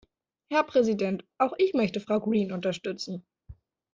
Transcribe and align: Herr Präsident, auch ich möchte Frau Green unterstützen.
Herr 0.49 0.63
Präsident, 0.63 1.23
auch 1.37 1.53
ich 1.59 1.75
möchte 1.75 1.99
Frau 1.99 2.19
Green 2.19 2.51
unterstützen. 2.51 3.23